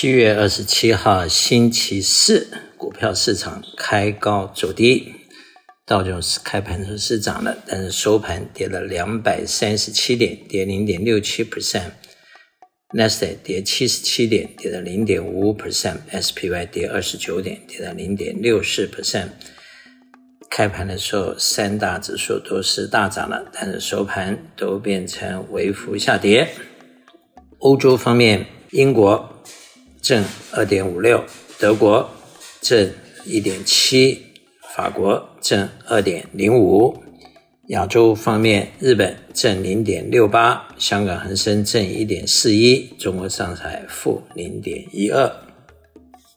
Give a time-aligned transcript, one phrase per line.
[0.00, 5.12] 七月二十七号星期四，股票市场开高走低，
[5.84, 11.90] 道琼斯开盘时是涨了，但是收盘跌了两百三十七点，跌零点六七 percent。
[12.94, 19.30] 纳斯达克跌七十七点，跌了零点五五 percent；SPY 跌二十九点，跌了零点六四 percent。
[20.48, 26.50] 开盘的时候，三大指数都是大涨了，但是收盘都变成微幅下跌。
[27.58, 29.37] 欧洲方面，英国
[30.08, 31.22] 正二点五六，
[31.58, 32.08] 德国
[32.62, 32.90] 正
[33.26, 34.24] 一点七，
[34.74, 36.96] 法国正二点零五。
[37.66, 45.30] 亚洲方面，日本正零点六八，香港恒生正一点四一，中国上海负零点一二。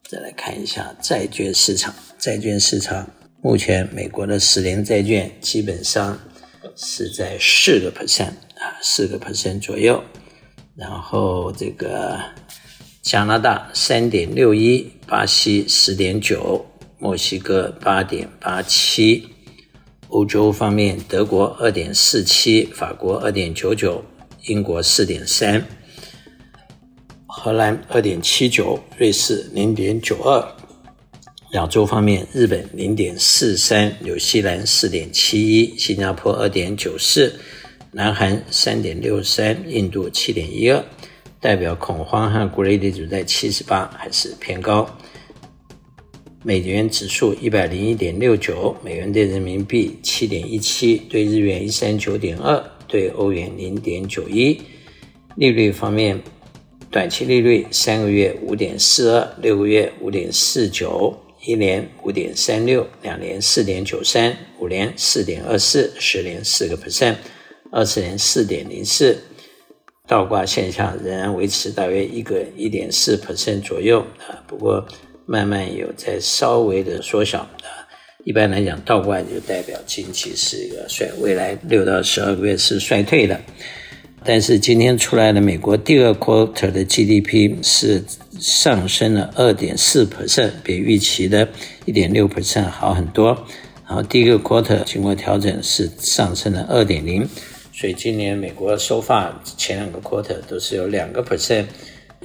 [0.03, 3.09] 再来看一下债券市场，债券市场
[3.41, 6.19] 目前美国的十年债券基本上
[6.75, 10.03] 是在四个 percent 啊，四个 percent 左右。
[10.75, 12.17] 然后这个
[13.01, 16.67] 加拿大三点六一，巴西十点九，
[16.99, 19.27] 墨西哥八点八七，
[20.09, 24.05] 欧洲方面，德国二点四七，法国二点九九，
[24.45, 25.65] 英国四点三，
[27.25, 30.55] 荷兰二点七九，瑞士零点九二。
[31.53, 37.39] 亚洲方面，日本零点四三，纽西兰四点七一，新加坡二点九四。
[37.93, 40.81] 南韩三点六三，印度七点一二，
[41.41, 44.87] 代表恐慌和孤立的指数在七十八，还是偏高。
[46.43, 54.61] 美元指数一百零一点六九，美元兑人民币七点一七，对日元一三九点二，对欧元零点九一。
[55.35, 56.21] 利率方面，
[56.91, 67.15] 短期利率三个月五点四二，六个月五点四九，一年五点三六，两年四点九三，五年四点二四，十年四个 percent。
[67.71, 69.17] 二十年四点零四，
[70.11, 74.85] 倒挂现象仍然维持大约一个一点四 percent 左右啊，不过
[75.25, 77.87] 慢慢有在稍微的缩小啊。
[78.25, 83.39] 一般来讲，倒挂就代表经济是一个衰，未来六到十二个月是衰退的。
[84.25, 88.03] 但是今天出来的美国第二 quarter 的 GDP 是
[88.37, 91.47] 上升了二点四 percent，比预期的
[91.85, 93.27] 一点六 percent 好很多。
[93.87, 97.25] 然后第一个 quarter 经过调整是上升了二点零。
[97.81, 101.65] 所以今年美国收发前两个 quarter 都是有两个 percent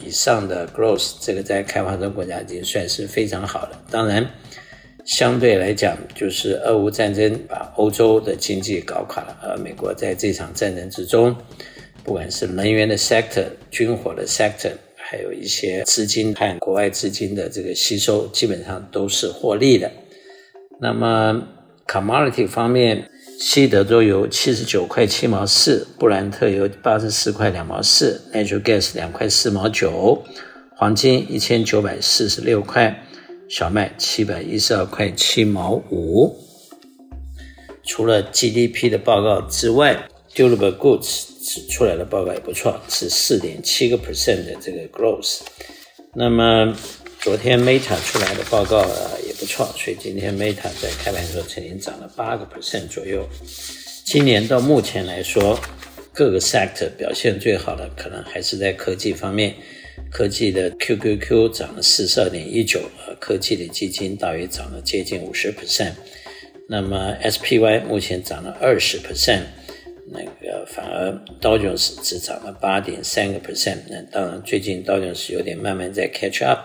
[0.05, 3.83] 以上的 growth，这个在开发中国家已经算是非常好了。
[3.91, 4.31] 当然，
[5.07, 11.35] 相对来讲，就是俄乌战争把欧洲的经济搞垮了，而美国在这场战争之中，
[12.05, 19.91] 不管是能源的 sector、军火的 sector，还有一些资金和国外资金的这个吸收，基本上都是获利的。
[20.79, 21.49] 那么
[21.87, 23.09] commodity 方面。
[23.39, 30.25] 西德州油七十九块七毛四，布兰特油八十四块两毛四，natural gas 两块四毛九，
[30.75, 33.05] 黄金一千九百四十六块，
[33.49, 36.35] 小麦七百一十二块七毛五。
[37.85, 45.41] 除了 GDP 的报告之外，durable goods 出来的报告也不错，是四点七个 percent 的这个 growth。
[46.15, 46.75] 那么
[47.27, 53.29] 昨天 Meta 出来的报告啊也不错，所以今天 Meta 在开盘的时候曾经涨了八个 percent 左右。
[54.05, 55.59] 今年到目前来说，
[56.13, 59.57] 各个 sector 表现最好的可能还是在科技方面，
[60.09, 62.81] 科技的 QQQ 涨了四十二点一九，
[63.19, 65.95] 科技的基金大约涨了接近五十 percent。
[66.69, 69.43] 那么 SPY 目前涨了二十 percent。
[70.09, 76.61] 那个反而道琼斯只涨了八点三个 percent，那当然最近 Dow Jones 有点慢慢在 catch up，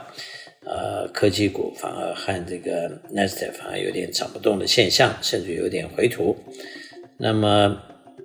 [0.71, 6.33] 呃，科技股反而和这个纳斯达克反而有点涨不动的现象，甚至有点回吐。
[7.17, 7.77] 那么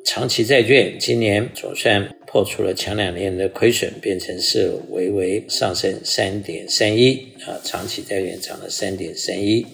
[0.04, 7.14] 长期债券今年总算破除了前两年的亏损，变成是微微上升三点三一
[7.44, 9.66] 啊，长期债券涨了三点三一。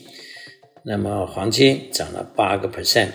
[0.82, 3.08] 那么黄金涨了八个 percent。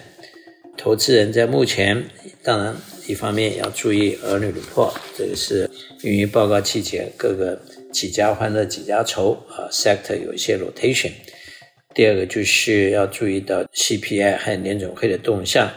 [0.77, 2.05] 投资人在目前，
[2.43, 2.75] 当然
[3.07, 5.67] 一方面要注意儿女的破这个是
[6.03, 7.59] 因为报告季节，各个
[7.91, 11.11] 几家欢乐几家愁啊，sector 有一些 rotation。
[11.93, 15.71] 第二个就是要注意到 CPI 和联准会的动向。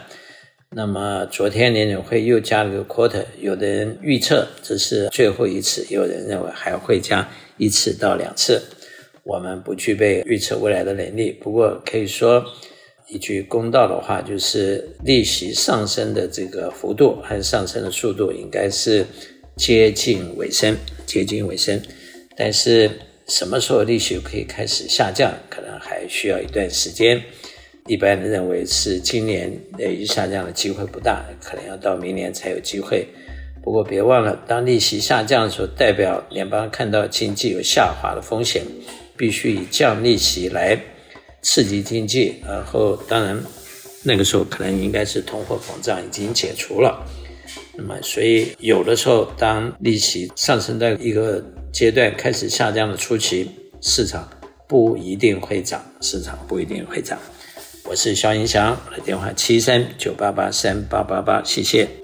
[0.71, 7.27] 那么昨天联准会又加了个 quarter，有的人预测这是最后一次，有人认为还会加
[7.57, 8.61] 一次到两次。
[9.23, 12.45] 我们不具备预测未来的能力，不过可以说。
[13.07, 19.05] 一句公道的话，就是利息上升的这个幅度和上升的速度应该是
[19.57, 21.77] 接近尾声，接近尾声。
[22.35, 22.89] 但是
[23.27, 27.21] 什么时候利息可以开始下降，可能还需要一段时间。
[27.87, 33.07] 一般人认为是今年的下降的机会不大，可能要到明年才有机会。
[33.63, 38.63] 不过别忘了，当利息下降的时候，代表联邦看到经济有下滑的风险，
[39.17, 40.79] 必须以降利息来
[41.41, 42.35] 刺激经济。
[42.43, 43.43] 然后，当然
[44.03, 47.05] 那个时候可能应该是通货膨胀已经解除了。
[47.77, 53.49] 那么，所以有的时候，当利息上升到一个阶段开始下降的初期，
[53.81, 54.29] 市场
[54.67, 57.17] 不一定会涨，市场不一定会涨。
[57.85, 62.00] 我是肖银祥，我的电话七三九八八三八八八，谢谢。